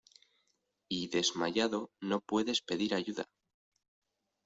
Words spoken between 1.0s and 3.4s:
desmayado no puedes pedir ayuda.